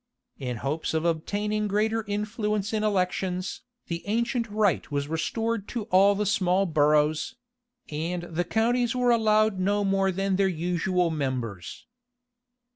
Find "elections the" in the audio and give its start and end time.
2.83-4.01